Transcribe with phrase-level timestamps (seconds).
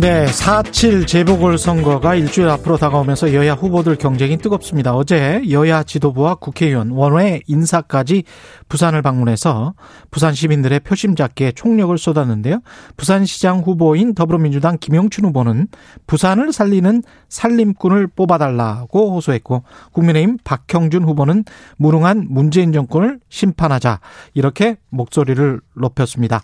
[0.00, 4.94] 네, 4.7 재보궐선거가 일주일 앞으로 다가오면서 여야 후보들 경쟁이 뜨겁습니다.
[4.94, 8.22] 어제 여야 지도부와 국회의원, 원외 인사까지
[8.68, 9.74] 부산을 방문해서
[10.12, 12.60] 부산 시민들의 표심 잡기에 총력을 쏟았는데요.
[12.96, 15.66] 부산시장 후보인 더불어민주당 김영춘 후보는
[16.06, 21.42] 부산을 살리는 살림꾼을 뽑아달라고 호소했고 국민의힘 박형준 후보는
[21.76, 23.98] 무능한 문재인 정권을 심판하자
[24.34, 26.40] 이렇게 목소리를 높였습니다.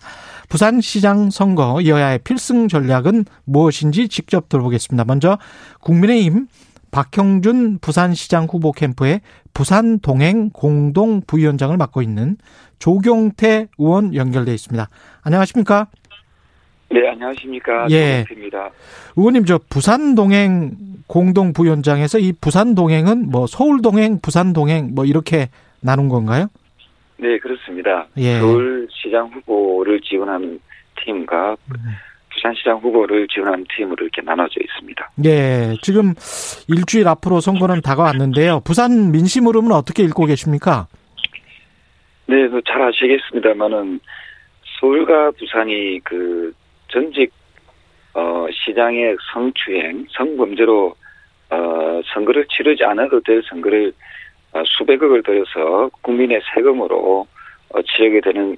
[0.49, 5.05] 부산시장 선거 여야의 필승 전략은 무엇인지 직접 들어보겠습니다.
[5.05, 5.37] 먼저
[5.81, 6.47] 국민의힘
[6.91, 9.21] 박형준 부산시장 후보 캠프의
[9.53, 12.37] 부산 동행 공동 부위원장을 맡고 있는
[12.79, 14.89] 조경태 의원 연결돼 있습니다.
[15.23, 15.87] 안녕하십니까?
[16.91, 17.87] 네, 안녕하십니까?
[17.89, 18.23] 예.
[18.23, 18.69] 조경태입니다.
[19.17, 25.05] 의원님 저 부산 동행 공동 부위원장에서 이 부산 동행은 뭐 서울 동행, 부산 동행 뭐
[25.05, 25.49] 이렇게
[25.81, 26.47] 나눈 건가요?
[27.17, 28.07] 네, 그렇습니다.
[28.17, 28.39] 예.
[28.39, 30.59] 서울시장 후보를 지원하는
[31.03, 31.55] 팀과
[32.33, 35.09] 부산시장 후보를 지원하는 팀으로 이렇게 나눠져 있습니다.
[35.25, 36.13] 예, 지금
[36.67, 38.61] 일주일 앞으로 선거는 다가왔는데요.
[38.65, 40.87] 부산 민심으로는 어떻게 읽고 계십니까?
[42.27, 43.99] 네, 그잘 아시겠습니다만은
[44.79, 46.53] 서울과 부산이 그
[46.89, 47.31] 전직
[48.13, 50.95] 어 시장의 성추행, 성범죄로
[51.49, 53.93] 어 선거를 치르지 않아도 될 선거를 어,
[54.65, 57.27] 수백억을 들여서 국민의 세금으로
[57.69, 58.55] 어, 치르게 되는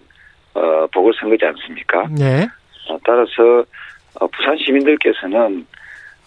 [0.53, 2.08] 어 보궐선거지 않습니까?
[2.12, 2.48] 네.
[2.90, 3.64] 어, 따라서
[4.20, 5.66] 어, 부산 시민들께서는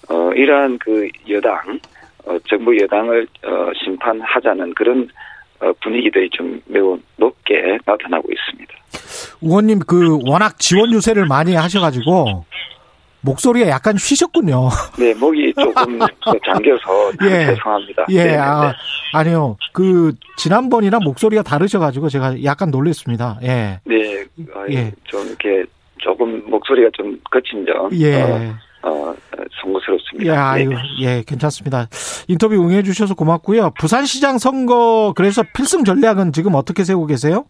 [0.09, 1.79] 어, 이러한 그 여당,
[2.25, 5.09] 어, 정부 여당을 어, 심판하자는 그런
[5.61, 8.75] 어, 분위기들이 좀 매우 높게 나타나고 있습니다.
[9.43, 12.45] 의원님 그 워낙 지원 유세를 많이 하셔가지고
[13.23, 14.69] 목소리가 약간 쉬셨군요.
[14.99, 16.07] 네, 목이 조금 더
[16.45, 17.47] 잠겨서 예.
[17.47, 18.07] 죄송합니다.
[18.11, 18.73] 예, 네, 네, 아, 네.
[19.13, 19.57] 아니요.
[19.73, 23.39] 그 지난번이랑 목소리가 다르셔가지고 제가 약간 놀랬습니다.
[23.43, 24.93] 예, 네, 어, 예.
[25.05, 25.65] 좀 이렇게
[25.99, 28.23] 조금 목소리가 좀 거친 점, 예.
[28.23, 29.15] 어, 어,
[29.63, 30.25] 송구스럽습니다.
[30.27, 30.37] 예, 네.
[30.37, 30.71] 아유,
[31.01, 31.89] 예, 괜찮습니다.
[32.29, 33.73] 인터뷰 응해주셔서 고맙고요.
[33.79, 37.45] 부산시장 선거 그래서 필승 전략은 지금 어떻게 세우고 계세요?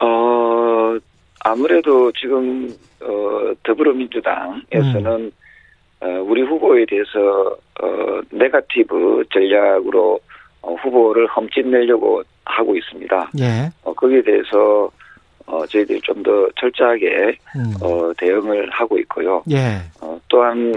[0.00, 0.96] 어,
[1.40, 2.68] 아무래도 지금,
[3.00, 5.32] 어, 더불어민주당에서는,
[6.00, 10.18] 어, 우리 후보에 대해서, 어, 네가티브 전략으로
[10.62, 13.30] 어, 후보를 험짓내려고 하고 있습니다.
[13.38, 14.90] 예, 어, 거기에 대해서,
[15.46, 19.42] 어, 저희들이 좀 더 철저하게, 음, 어, 대응을 하고 있고요.
[19.50, 20.74] 예, 어, 또한,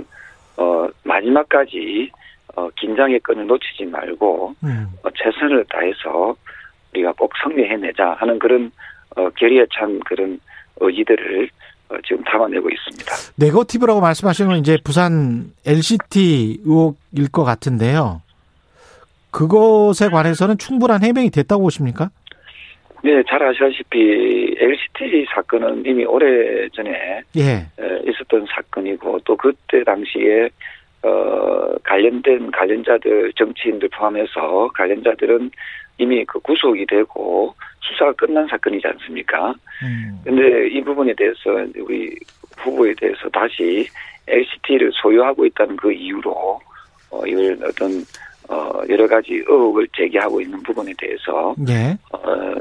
[0.56, 2.10] 어, 마지막까지,
[2.56, 6.34] 어, 긴장의 끈을 놓치지 말고, 음, 어, 최선을 다해서
[6.94, 8.72] 우리가 꼭 승리해내자 하는 그런
[9.16, 10.40] 어, 결의에 찬 그런
[10.80, 11.50] 의지들을
[11.90, 13.12] 어, 지금 담아내고 있습니다.
[13.38, 18.22] 네거티브라고 말씀하시는 건 이제 부산 LCT 의혹일 것 같은데요.
[19.32, 22.10] 그것에 관해서는 충분한 해명이 됐다고 보십니까?
[23.04, 27.68] 네, 잘 아시다시피 LCT 사건은 이미 오래 전에 예,
[28.08, 30.50] 있었던 사건이고 또 그때 당시에
[31.02, 35.52] 어, 관련된 관련자들 정치인들 포함해서 관련자들은
[35.98, 39.54] 이미 그 구속이 되고 수사가 끝난 사건이지 않습니까?
[39.84, 42.18] 음, 근데 이 부분에 대해서 우리
[42.58, 43.88] 후보에 대해서 다시
[44.28, 46.60] LCT를 소유하고 있다는 그 이유로
[47.12, 47.92] 어 이걸 어떤
[48.50, 52.56] 어 여러 가지 의혹을 제기하고 있는 부분에 대해서 예, 어,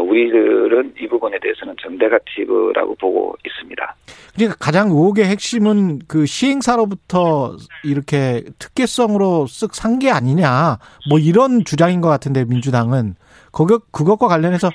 [0.00, 3.94] 우리들은 이 부분에 대해서는 좀 네가티브라고 보고 있습니다.
[4.34, 10.78] 그러니까 가장 의혹의 핵심은 그 시행사로부터 이렇게 특혜성으로 쓱 산 게 아니냐,
[11.10, 13.14] 뭐 이런 주장인 것 같은데 민주당은
[13.52, 14.70] 그것 그것과 관련해서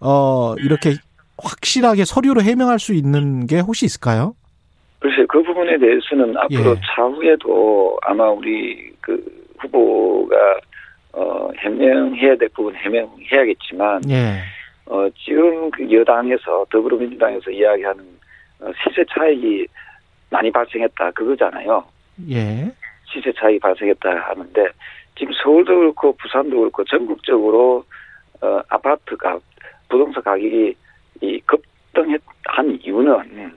[0.00, 0.94] 어 이렇게
[1.42, 4.34] 확실하게 서류로 해명할 수 있는 게 혹시 있을까요?
[5.00, 6.80] 글쎄 그 부분에 대해서는 앞으로 예.
[6.86, 9.20] 차후에도 아마 우리 그
[9.58, 10.36] 후보가
[11.16, 14.40] 어 해명해야 될 부분 해명해야겠지만 예,
[14.86, 18.04] 어, 지금 그 여당에서 더불어민주당에서 이야기하는
[18.60, 19.66] 어, 시세 차익이
[20.30, 21.84] 많이 발생했다 그거잖아요.
[22.30, 22.70] 예,
[23.06, 24.68] 시세 차익이 발생했다 하는데
[25.16, 27.84] 지금 서울도 그렇고 부산도 그렇고 전국적으로
[28.40, 29.38] 어, 아파트 가
[29.88, 30.74] 부동산 가격이
[31.20, 32.18] 이 급등한
[32.82, 33.52] 이유는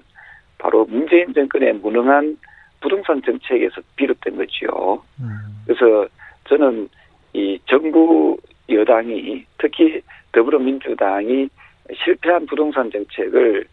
[0.59, 2.37] 바로 문재인 정권의 무능한
[2.79, 5.01] 부동산 정책에서 비롯된 거지요.
[5.19, 5.29] 음,
[5.65, 6.07] 그래서
[6.47, 6.87] 저는
[7.33, 8.37] 이 정부
[8.69, 10.01] 여당이 특히
[10.31, 11.49] 더불어민주당이
[12.03, 13.65] 실패한 부동산 정책을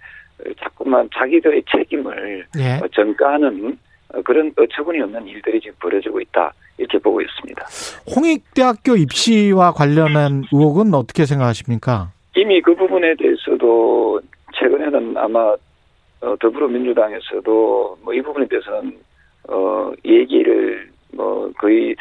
[0.61, 2.75] 자꾸만 자기들의 책임을 예.
[2.83, 3.79] 어, 전가하는
[4.09, 7.65] 어, 그런 어처구니 없는 일들이 지금 벌어지고 있다 이렇게 보고 있습니다.
[8.15, 12.11] 홍익대학교 입시와 관련한 의혹은 어떻게 생각하십니까?
[12.37, 14.21] 이미 그 부분에 대해서도
[14.59, 15.55] 최근에는 아마
[16.21, 18.97] 어, 더불어민주당에서도 뭐 이 부분에 대해서는
[19.49, 21.95] 어 얘기를 뭐 거의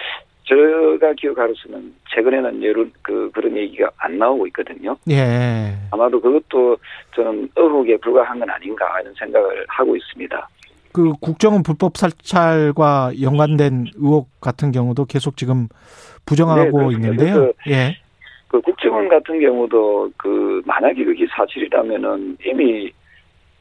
[0.46, 4.98] 제가 기억하로서는 최근에는 여론 그 그런 얘기가 안 나오고 있거든요.
[5.10, 5.74] 예.
[5.92, 6.78] 아마도 그것도
[7.16, 10.50] 저는 의혹에 불과한 건 아닌가 이런 생각을 하고 있습니다.
[10.92, 15.68] 그 국정원 불법 사찰과 연관된 의혹 같은 경우도 계속 지금
[16.26, 17.52] 부정하고 네, 있는데요.
[17.68, 17.98] 예.
[18.48, 22.92] 그 국정원 같은 경우도 그 만약에 그게 사실이라면은 이미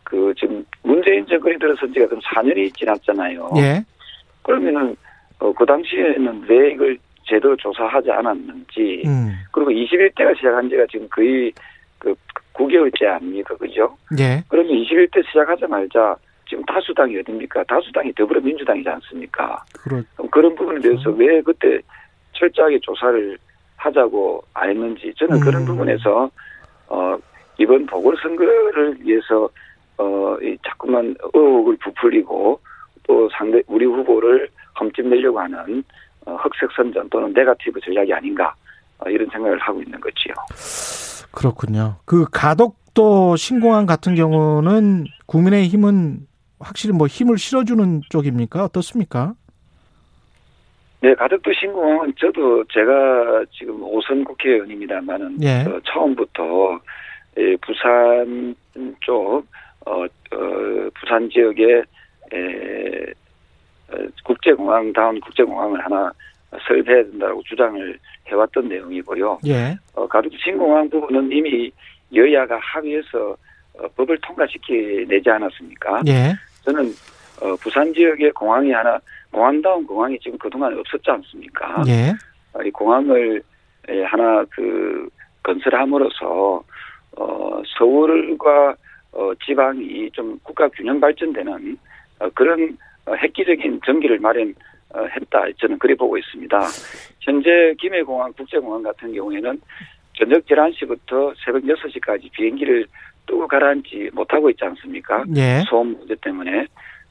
[0.05, 3.51] 그 지금 문재인 정권이 들어선 지가 그럼 4년이 지났잖아요.
[3.57, 3.83] 예.
[4.43, 4.95] 그러면은
[5.43, 9.33] 어, 그 당시에는 왜 이걸 제대로 조사하지 않았는지 음.
[9.51, 11.53] 그리고 21대가 시작한 지가 지금 거의
[11.99, 12.15] 그
[12.55, 13.97] 9개월째 아닙니까 그죠?
[14.21, 14.43] 예.
[14.49, 16.15] 그러면 21대 시작하자마자
[16.49, 17.65] 지금 다수당이 어딥니까?
[17.65, 19.65] 다수당이 더불어민주당이지 않습니까?
[19.83, 21.81] 그렇 그런 부분에 대해서 왜 그때
[22.35, 23.37] 철저하게 조사를
[23.77, 25.67] 하자고 안 했는지 저는 그런 음.
[25.67, 26.31] 부분에서
[26.89, 27.19] 어
[27.59, 29.49] 이번 보궐선거를 위해서
[29.97, 32.61] 어이 자꾸만 의혹을 부풀리고
[33.09, 34.49] 또 상대 우리 후보를
[34.83, 35.83] 험집 내려고 하는
[36.27, 38.55] 어, 흑색 선전 또는 네가티브 전략이 아닌가
[38.99, 40.35] 어, 이런 생각을 하고 있는 거지요.
[41.33, 41.97] 그렇군요.
[42.05, 46.27] 그 가덕도 신공항 같은 경우는 국민의힘은
[46.61, 48.65] 확실히 뭐 힘을 실어주는 쪽입니까?
[48.65, 49.35] 어떻습니까?
[51.01, 55.63] 네, 가덕도 신공항은 저도 제가 지금 오선 국회의원입니다만은 예.
[55.63, 56.81] 어, 처음부터
[57.39, 58.55] 예, 부산
[59.01, 59.45] 쪽
[59.85, 61.83] 어, 어, 부산 지역에
[62.33, 63.02] 에, 어,
[64.25, 66.13] 국제공항 다운 국제공항을 하나
[66.67, 67.99] 설계해야 된다고 주장을
[68.29, 69.39] 해왔던 내용이고요.
[69.47, 69.77] 예.
[69.95, 71.71] 어, 가덕도 신공항 부분은 이미
[72.15, 73.37] 여야가 합의해서
[73.79, 76.03] 어, 법을 통과시키내지 않았습니까?
[76.07, 76.35] 예.
[76.63, 76.93] 저는
[77.41, 78.99] 어, 부산 지역에 공항이 하나
[79.31, 81.83] 공항다운 공항이 지금 그동안 없었지 않습니까?
[81.89, 82.13] 예.
[82.53, 83.43] 어, 이 공항을
[83.89, 85.09] 에, 하나 그
[85.43, 86.63] 건설함으로써
[87.17, 88.75] 어, 서울과
[89.13, 91.79] 어, 지방이 좀 국가 균형 발전되는
[92.21, 92.67] 어, 그런 어,
[93.17, 96.61] 획기적인 전기를 마련했다 저는 그래 보고 있습니다.
[97.21, 99.61] 현재 김해공항 국제공항 같은 경우에는
[100.15, 102.87] 저녁 11시부터 새벽 6시까지 비행기를
[103.27, 105.25] 뜨고 가라앉지 못하고 있지 않습니까?
[105.37, 105.63] 예.
[105.69, 106.67] 소음 문제 때문에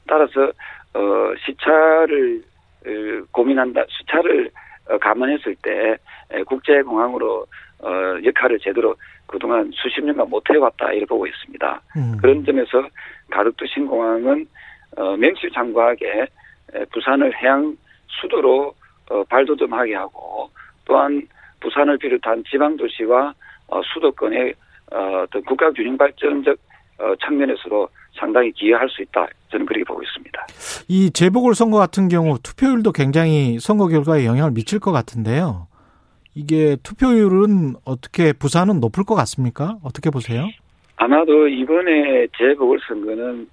[0.06, 0.52] 따라서
[0.94, 2.42] 어 시차를
[2.86, 4.50] 어, 고민한다 시차를
[4.88, 5.96] 어, 감안했을 때
[6.30, 7.46] 에, 국제공항으로
[7.80, 7.88] 어
[8.24, 8.94] 역할을 제대로
[9.26, 11.82] 그동안 수십 년간 못 해왔다 이렇게 보고 있습니다.
[11.96, 12.16] 음.
[12.20, 12.86] 그런 점에서
[13.30, 14.46] 가덕도 신공항은
[14.96, 15.16] 어
[16.74, 17.76] 에, 부산을 해양
[18.08, 18.74] 수도로
[19.10, 20.50] 어 발돋움하게 하고
[20.84, 21.26] 또한
[21.60, 23.34] 부산을 비롯한 지방 도시와
[23.68, 24.54] 어 수도권의
[24.92, 26.56] 어, 국가 균형 발전적
[26.98, 29.26] 어, 측면에서도 상당히 기여할 수 있다.
[29.50, 30.46] 저는 그렇게 보고 있습니다.
[30.88, 35.66] 이 재보궐 선거 같은 경우 투표율도 굉장히 선거 결과에 영향을 미칠 것 같은데요.
[36.34, 39.78] 이게 투표율은 어떻게 부산은 높을 것 같습니까?
[39.82, 40.46] 어떻게 보세요?
[40.96, 43.48] 아마도 이번에 재보궐 선거는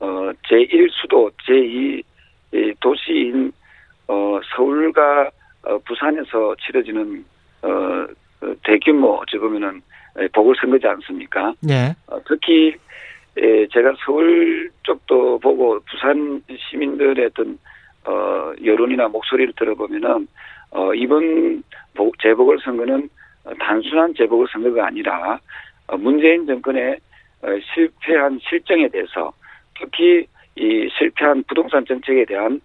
[0.00, 2.02] 어, 제1 수도, 제2
[2.80, 3.52] 도시인
[4.08, 5.30] 어, 서울과
[5.62, 7.24] 어, 부산에서 치러지는
[7.62, 8.06] 어,
[8.40, 9.82] 그 대규모 어찌 보면은
[10.32, 11.52] 보궐선거지 않습니까?
[11.68, 11.94] 예.
[12.08, 12.74] 어, 특히
[13.36, 17.58] 에, 제가 서울 쪽도 보고 부산 시민들의 어떤
[18.06, 20.26] 어, 여론이나 목소리를 들어보면은
[20.70, 21.62] 어, 이번
[21.94, 23.08] 보- 재보궐선거는
[23.44, 25.38] 어, 단순한 재보궐선거가 아니라
[25.86, 26.98] 어, 문재인 정권의
[27.42, 29.32] 어, 실패한 실정에 대해서
[29.80, 32.60] 특히 이 실패한 부동산 정책에 대한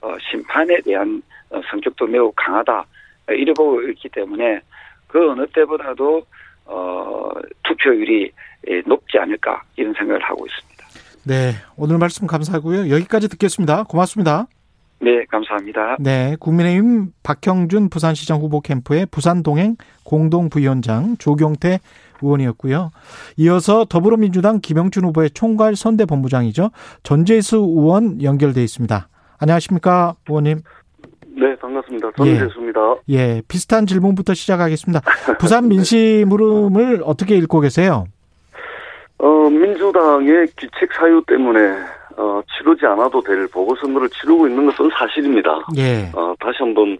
[0.00, 4.60] 어, 심판에 대한 어, 성격도 매우 강하다 어, 이래 보고 있기 때문에
[5.06, 6.22] 그 어느 때보다도
[6.66, 7.30] 어,
[7.64, 8.30] 투표율이
[8.68, 10.68] 예, 높지 않을까 이런 생각을 하고 있습니다.
[11.24, 11.52] 네.
[11.76, 12.90] 오늘 말씀 감사하고요.
[12.90, 13.84] 여기까지 듣겠습니다.
[13.84, 14.46] 고맙습니다.
[15.00, 15.96] 네, 감사합니다.
[16.00, 16.36] 네.
[16.40, 21.78] 국민의힘 박형준 부산시장 후보 캠프의 부산 동행 공동 부위원장 조경태
[22.22, 22.90] 의원이었고요.
[23.36, 26.70] 이어서 더불어민주당 김영춘 후보의 총괄 선대 본부장이죠.
[27.02, 29.08] 전재수 의원 연결돼 있습니다.
[29.40, 30.60] 안녕하십니까, 의원님?
[31.38, 32.08] 네, 반갑습니다.
[32.08, 32.38] 예.
[32.38, 32.80] 전재수입니다.
[33.10, 35.00] 예, 비슷한 질문부터 시작하겠습니다.
[35.38, 38.06] 부산 민심 흐름을 어떻게 읽고 계세요?
[39.18, 41.60] 어, 민주당의 규칙 사유 때문에
[42.16, 45.66] 어, 치르지 않아도 될 보궐선거를 치르고 있는 것은 사실입니다.
[45.76, 46.98] 예, 어, 다시 한번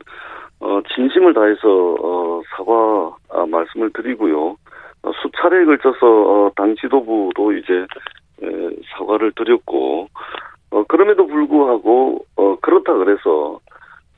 [0.61, 4.57] 어, 진심을 다해서 어, 사과 아, 말씀을 드리고요.
[5.03, 7.87] 어, 수차례에 걸쳐서 어, 당 지도부도 이제
[8.43, 10.09] 에, 사과를 드렸고
[10.71, 13.61] 어, 그럼에도 불구하고 어, 그렇다 그래서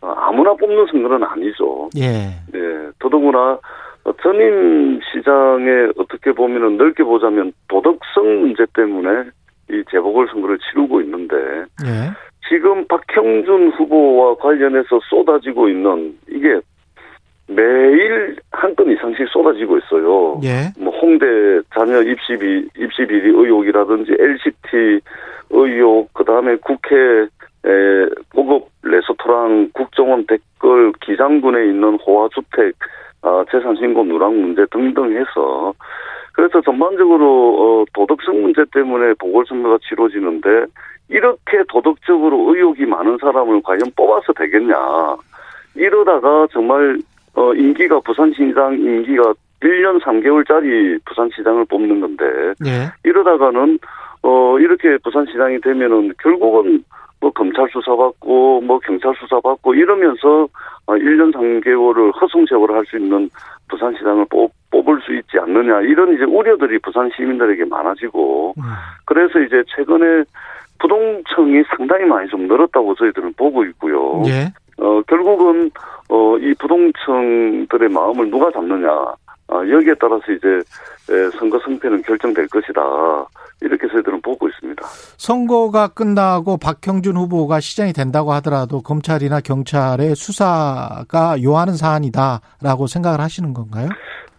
[0.01, 1.91] 어, 아무나 뽑는 선거는 아니죠.
[1.97, 3.59] 예, 네, 더더구나
[4.05, 9.31] 어, 전임 시장에 어떻게 보면은 넓게 보자면 도덕성 문제 때문에
[9.71, 11.37] 이 재보궐 선거를 치르고 있는데
[11.85, 12.11] 예,
[12.49, 16.61] 지금 박형준 후보와 관련해서 쏟아지고 있는 이게
[17.51, 20.41] 매일 한 건 이상씩 쏟아지고 있어요.
[20.45, 20.73] 예.
[20.79, 21.27] 뭐 홍대
[21.75, 25.01] 자녀 입시 비 입시 비리 의혹이라든지 LCT
[25.51, 26.97] 의혹, 그 다음에 국회
[27.67, 32.75] 에, 고급 레스토랑 국정원 댓글 기장군에 있는 호화주택
[33.23, 35.75] 아, 재산 신고 누락 문제 등등 해서
[36.33, 40.67] 그래서 전반적으로 어, 도덕성 문제 때문에 보궐선거가 치러지는데
[41.09, 44.75] 이렇게 도덕적으로 의혹이 많은 사람을 과연 뽑아서 되겠냐
[45.75, 46.99] 이러다가 정말
[47.41, 49.33] 어, 임기가 부산시장 임기가
[49.63, 52.25] 1년 3개월짜리 부산시장을 뽑는 건데
[52.67, 52.91] 예.
[53.05, 53.79] 이러다가는
[54.23, 56.85] 어 이렇게 부산시장이 되면은 결국은
[57.21, 60.49] 뭐 검찰 수사 받고 뭐 경찰 수사 받고 이러면서
[60.87, 63.31] 1년 어, 3개월을 허송 세월을 할수 있는
[63.69, 68.63] 부산시장을 뽑, 뽑을 수 있지 않느냐 이런 이제 우려들이 부산 시민들에게 많아지고 음.
[69.07, 70.25] 그래서 이제 최근에
[70.79, 74.23] 부동층이 상당히 많이 좀 늘었다고 저희들은 보고 있고요.
[74.27, 74.53] 예.
[74.81, 75.71] 어 결국은
[76.09, 78.89] 어 이 부동층들의 마음을 누가 잡느냐
[79.53, 80.47] 아, 여기에 따라서 이제
[81.39, 82.81] 선거 승패는 결정될 것이다.
[83.61, 84.81] 이렇게 저희들은 보고 있습니다.
[85.19, 93.89] 선거가 끝나고 박형준 후보가 시장이 된다고 하더라도 검찰이나 경찰의 수사가 요하는 사안이다라고 생각을 하시는 건가요?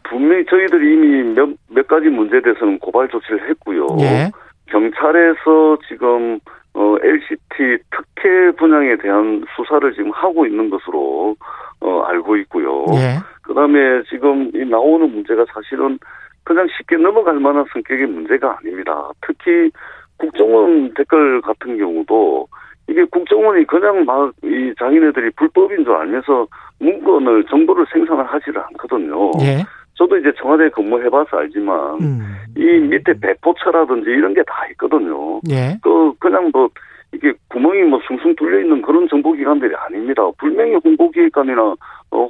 [0.03, 3.87] 분명히 저희들이 이미 몇, 몇 가지 문제에 대해서는 고발 조치를 했고요.
[3.99, 4.31] 예.
[4.67, 6.39] 경찰에서 지금
[6.73, 11.35] 어, LCT 특혜 분양에 대한 수사를 지금 하고 있는 것으로
[11.81, 12.85] 어, 알고 있고요.
[12.93, 13.19] 예.
[13.41, 15.99] 그다음에 지금 이 나오는 문제가 사실은
[16.43, 19.09] 그냥 쉽게 넘어갈 만한 성격의 문제가 아닙니다.
[19.25, 19.69] 특히
[20.17, 22.47] 국정원 댓글 같은 경우도
[22.87, 26.47] 이게 국정원이 그냥 막이 자기네들이 불법인 줄 알면서
[26.79, 29.31] 문건을 정보를 생산을 하지를 않거든요.
[29.41, 29.63] 예.
[30.01, 32.35] 저도 이제 청와대 근무해봐서 알지만 음.
[32.57, 35.39] 이 밑에 배포처라든지 이런 게 다 있거든요.
[35.47, 35.77] 예.
[35.83, 36.69] 그 그냥 뭐
[37.13, 40.23] 이게 구멍이 뭐 숭숭 뚫려 있는 그런 정보기관들이 아닙니다.
[40.39, 41.75] 분명히 홍보기획관이나
[42.11, 42.27] 어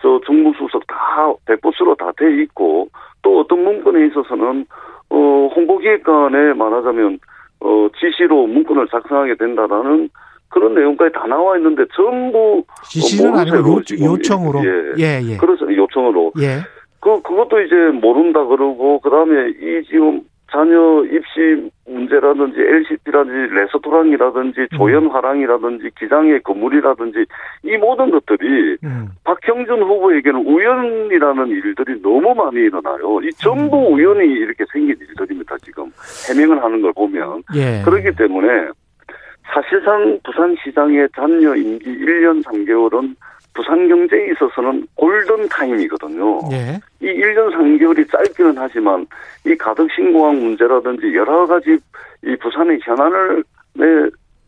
[0.00, 2.88] 저 정무수석 다 배포수로 다 돼 있고
[3.22, 4.66] 또 어떤 문건에 있어서는
[5.10, 7.18] 어 홍보기획관에 말하자면
[7.60, 10.08] 어 지시로 문건을 작성하게 된다라는
[10.48, 15.36] 그런 내용까지 다 나와 있는데 전부 지시는 아니고 요, 요청으로 예, 예, 예.
[15.36, 16.58] 그래서 요청으로 예.
[17.02, 24.76] 그 그것도 이제 모른다 그러고 그 다음에 이 지금 자녀 입시 문제라든지 LCT라든지 레스토랑이라든지 음.
[24.76, 27.24] 조연화랑이라든지 기장의 건물이라든지
[27.64, 29.08] 이 모든 것들이 음.
[29.24, 33.20] 박형준 후보에게는 우연이라는 일들이 너무 많이 일어나요.
[33.22, 33.94] 이 전부 음.
[33.94, 35.56] 우연히 이렇게 생긴 일들입니다.
[35.58, 35.90] 지금
[36.28, 37.82] 해명을 하는 걸 보면 예.
[37.84, 38.68] 그렇기 때문에
[39.52, 43.16] 사실상 부산시장의 잔여 임기 1년 3개월은
[43.54, 46.40] 부산 경제에 있어서는 골든 타임이거든요.
[46.52, 46.80] 예.
[47.00, 49.06] 이 1년 3개월이 짧기는 하지만
[49.46, 51.78] 이 가덕 신공항 문제라든지 여러 가지
[52.24, 53.44] 이 부산의 현안을
[53.74, 53.84] 내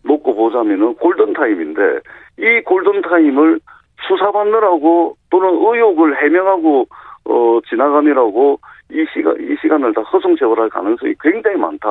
[0.05, 2.01] 놓고 보자면은 골든 타임인데
[2.39, 3.61] 이 골든 타임을
[4.07, 6.87] 수사받느라고 또는 의혹을 해명하고
[7.27, 8.59] 어 지나가느라고
[8.91, 11.89] 이 시간 이 시간을 다 허송 세월할 가능성이 굉장히 많다.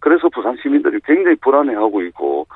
[0.00, 2.46] 그래서 부산 시민들이 굉장히 불안해하고 있고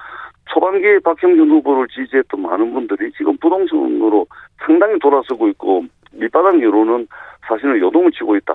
[0.53, 4.27] 초반기에 박형준 후보를 지지했던 많은 분들이 지금 부동층으로
[4.65, 7.07] 상당히 돌아서고 있고 밑바닥 여론은
[7.47, 8.53] 사실은 요동을 치고 있다.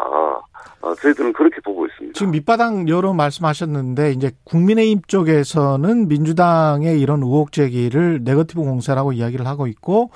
[0.81, 2.13] 아, 저희들은 그렇게 보고 있습니다.
[2.17, 9.67] 지금 밑바닥 여론 말씀하셨는데 이제 국민의힘 쪽에서는 민주당의 이런 의혹 제기를 네거티브 공세라고 이야기를 하고
[9.67, 10.11] 있고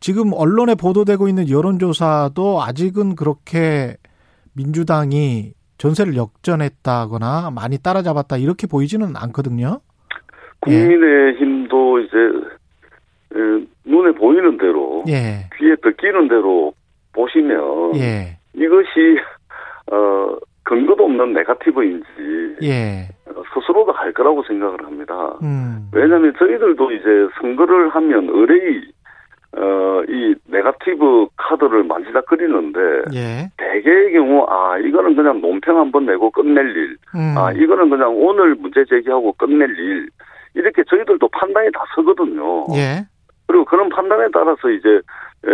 [0.00, 3.96] 지금 언론에 보도되고 있는 여론조사도 아직은 그렇게
[4.52, 9.80] 민주당이 전세를 역전했다거나 많이 따라잡았다 이렇게 보이지는 않거든요.
[10.60, 12.16] 국민의힘도 이제
[13.84, 15.48] 눈에 보이는 대로 예.
[15.56, 16.72] 귀에 듣기는 대로
[17.12, 18.38] 보시면 예.
[18.54, 19.18] 이것이
[19.90, 23.08] 어 근거도 없는 네가티브인지 예.
[23.54, 25.34] 스스로도 할 거라고 생각을 합니다.
[25.42, 25.88] 음.
[25.92, 28.82] 왜냐하면 저희들도 이제 선거를 하면 의뢰이
[29.56, 32.78] 어이 네가티브 카드를 만지작거리는데
[33.14, 33.50] 예.
[33.56, 37.34] 대개의 경우 아 이거는 그냥 논평 한번 내고 끝낼 일, 음.
[37.36, 40.08] 아 이거는 그냥 오늘 문제 제기하고 끝낼 일
[40.58, 42.66] 이렇게 저희들도 판단이 다 서거든요.
[42.74, 43.06] 예.
[43.46, 45.00] 그리고 그런 판단에 따라서 이제
[45.46, 45.50] 에,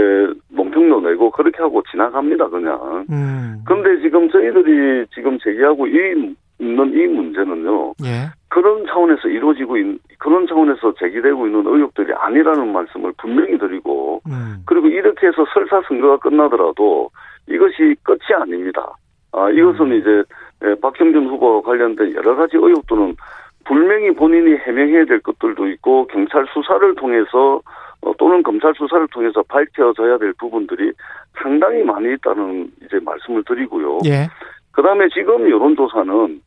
[0.49, 3.05] 논평도 내고 그렇게 하고 지나갑니다 그냥.
[3.11, 3.63] 음.
[3.67, 7.95] 근데 지금 저희들이 지금 제기하고 이, 있는 이 문제는요.
[8.05, 8.31] 예.
[8.49, 14.63] 그런 차원에서 이루어지고 있는 그런 차원에서 제기되고 있는 의혹들이 아니라는 말씀을 분명히 드리고 음.
[14.65, 17.11] 그리고 이렇게 해서 설사 선거가 끝나더라도
[17.49, 18.97] 이것이 끝이 아닙니다.
[19.33, 19.93] 아 이것은 음.
[19.95, 20.23] 이제
[20.63, 23.17] 에, 박형준 후보와 관련된 여러 가지 의혹들은
[23.65, 27.61] 분명히 본인이 해명해야 될 것들도 있고 경찰 수사를 통해서
[28.03, 30.93] 어, 또는 검찰 수사를 통해서 밝혀져야 될 부분들이
[31.43, 34.01] 상당히 많이 있다는 이제 말씀을 드리고요.
[34.05, 34.29] 예.
[34.73, 36.41] 그다음에 지금 여론조사는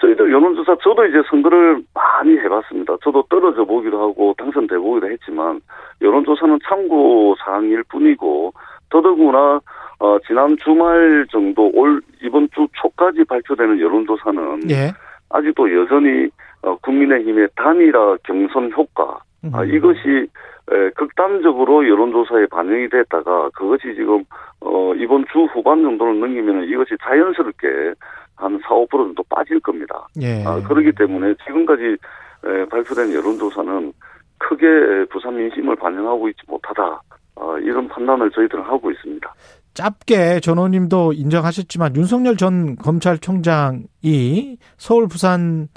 [0.00, 2.96] 저희들 여론조사 저도 이제 선거를 많이 해봤습니다.
[3.02, 5.60] 저도 떨어져 보기도 하고 당선돼 보기도 했지만
[6.00, 8.52] 여론조사는 참고 사항일 뿐이고
[8.88, 9.60] 더더구나
[9.98, 14.92] 어, 지난 주말 정도 올 이번 주 초까지 발표되는 여론조사는 예.
[15.28, 16.28] 아직도 여전히
[16.62, 19.20] 어, 국민의힘의 단일화 경선 효과
[19.52, 19.74] 아, 음.
[19.74, 20.28] 이것이
[20.70, 24.24] 에, 극단적으로 여론조사에 반영이 됐다가 그것이 지금
[24.60, 27.94] 어, 이번 주 후반 정도를 넘기면 이것이 자연스럽게
[28.36, 30.06] 한 4, 5% 정도 빠질 겁니다.
[30.20, 30.44] 예.
[30.44, 31.96] 아, 그렇기 때문에 지금까지
[32.44, 33.92] 에, 발표된 여론조사는
[34.38, 37.02] 크게 에, 부산 민심을 반영하고 있지 못하다.
[37.36, 39.34] 아, 이런 판단을 저희들은 하고 있습니다.
[39.74, 45.68] 짧게 전 의원님도 인정하셨지만 윤석열 전 검찰총장이 서울 부산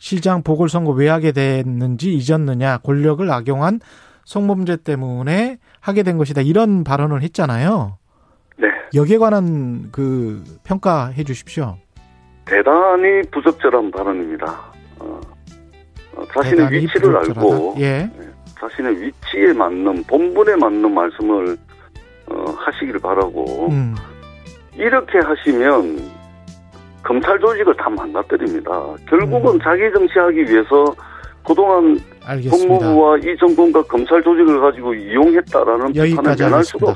[0.00, 3.80] 시장 보궐선거 왜 하게 됐는지 잊었느냐 권력을 악용한
[4.24, 7.98] 성범죄 때문에 하게 된 것이다 이런 발언을 했잖아요.
[8.56, 8.68] 네.
[8.94, 11.76] 여기에 관한 그 평가해 주십시오.
[12.46, 14.72] 대단히 부적절한 발언입니다.
[14.98, 15.20] 어,
[16.16, 17.40] 어, 자신의 위치를 부적절하다.
[17.40, 18.10] 알고 예.
[18.58, 21.58] 자신의 위치에 맞는 본분에 맞는 말씀을
[22.26, 23.94] 어, 하시기를 바라고 음.
[24.76, 26.19] 이렇게 하시면
[27.02, 28.70] 검찰 조직을 다 망가뜨립니다.
[29.08, 29.58] 결국은 음.
[29.62, 30.84] 자기 정치하기 위해서
[31.46, 32.78] 그동안 알겠습니다.
[32.78, 36.90] 법무부와 이 정권과 검찰 조직을 가지고 이용했다라는 여기까지 비판을 면할 수가.
[36.90, 36.94] 없습니다.